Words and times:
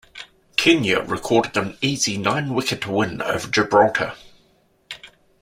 Kenya 0.57 1.01
recorded 1.03 1.55
an 1.57 1.77
easy 1.79 2.17
nine-wicket 2.17 2.87
win 2.87 3.21
over 3.21 3.47
Gibraltar. 3.47 4.15